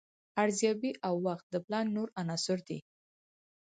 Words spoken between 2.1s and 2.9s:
عناصر دي.